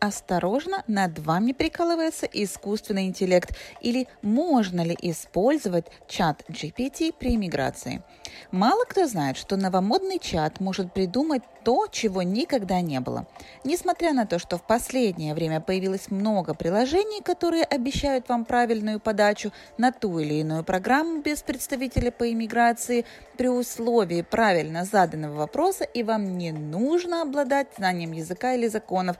[0.00, 8.02] осторожно, над вами прикалывается искусственный интеллект или можно ли использовать чат GPT при миграции.
[8.50, 13.26] Мало кто знает, что новомодный чат может придумать то, чего никогда не было.
[13.64, 19.52] Несмотря на то, что в последнее время появилось много приложений, которые обещают вам правильную подачу
[19.76, 23.04] на ту или иную программу без представителя по иммиграции,
[23.36, 29.16] при условии правильно заданного вопроса, и вам не нужно обладать знанием языка или законов,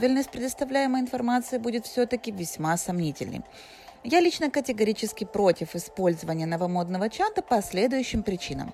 [0.00, 3.42] правильность предоставляемой информации будет все-таки весьма сомнительной.
[4.02, 8.72] Я лично категорически против использования новомодного чата по следующим причинам.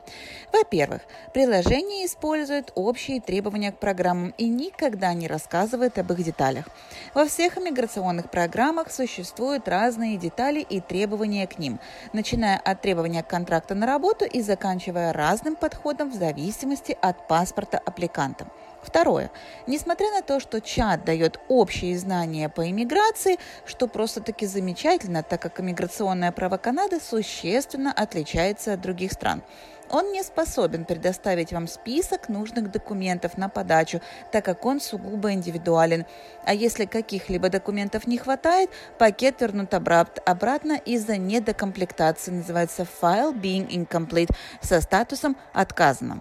[0.53, 1.03] Во-первых,
[1.35, 6.67] приложение использует общие требования к программам и никогда не рассказывает об их деталях.
[7.13, 11.81] Во всех иммиграционных программах существуют разные детали и требования к ним,
[12.13, 18.47] начиная от требования контракта на работу и заканчивая разным подходом в зависимости от паспорта аппликанта.
[18.87, 19.33] Второе.
[19.67, 23.37] Несмотря на то, что чат дает общие знания по иммиграции,
[23.67, 29.43] что просто-таки замечательно, так как иммиграционное право Канады существенно отличается от других стран.
[29.91, 34.01] Он не способен предоставить вам список нужных документов на подачу,
[34.33, 36.07] так как он сугубо индивидуален.
[36.45, 42.31] А если каких-либо документов не хватает, пакет вернут обратно из-за недокомплектации.
[42.31, 46.21] Называется File Being Incomplete со статусом «Отказано».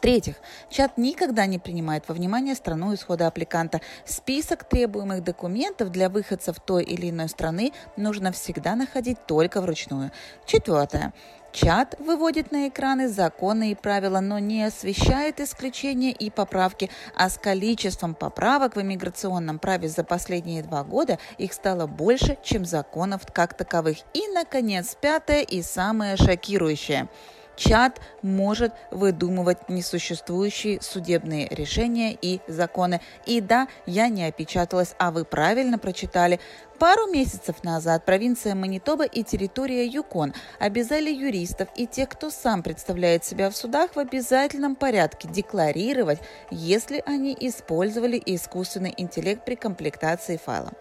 [0.00, 0.36] В-третьих,
[0.70, 3.82] чат никогда не принимает во внимание страну исхода аппликанта.
[4.06, 10.10] Список требуемых документов для выходцев той или иной страны нужно всегда находить только вручную.
[10.46, 11.12] Четвертое.
[11.52, 17.36] Чат выводит на экраны законы и правила, но не освещает исключения и поправки, а с
[17.36, 23.52] количеством поправок в иммиграционном праве за последние два года их стало больше, чем законов как
[23.52, 23.98] таковых.
[24.14, 27.06] И, наконец, пятое и самое шокирующее–
[27.60, 33.00] чат может выдумывать несуществующие судебные решения и законы.
[33.26, 36.40] И да, я не опечаталась, а вы правильно прочитали.
[36.80, 43.22] Пару месяцев назад провинция Манитоба и территория Юкон обязали юристов и тех, кто сам представляет
[43.22, 50.72] себя в судах, в обязательном порядке декларировать, если они использовали искусственный интеллект при комплектации файла.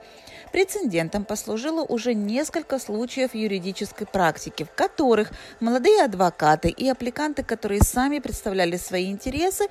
[0.54, 8.20] Прецедентом послужило уже несколько случаев юридической практики, в которых молодые адвокаты и аппликанты, которые сами
[8.20, 9.66] представляли свои интересы,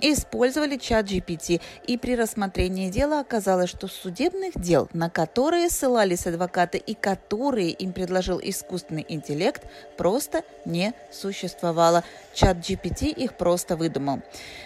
[0.00, 6.78] использовали чат GPT, и при рассмотрении дела оказалось, что судебных дел, на которые ссылались адвокаты
[6.78, 9.62] и которые им предложил искусственный интеллект,
[9.96, 12.04] просто не существовало.
[12.34, 14.20] Чат GPT их просто выдумал.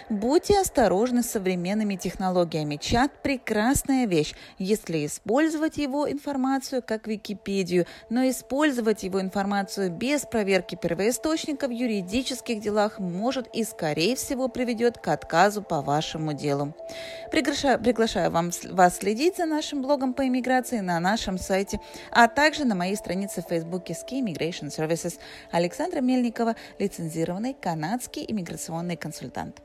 [0.09, 2.77] Будьте осторожны с современными технологиями.
[2.77, 10.75] Чат– прекрасная вещь, если использовать его информацию как Википедию, но использовать его информацию без проверки
[10.75, 16.73] первоисточника в юридических делах может и, скорее всего, приведет к отказу по вашему делу.
[17.31, 21.79] Приглашаю, приглашаю вам, вас следить за нашим блогом по иммиграции на нашем сайте,
[22.11, 25.19] а также на моей странице в Фейсбуке Ski Immigration Services
[25.51, 29.61] Александра Мельникова, лицензированный канадский иммиграционный консультант.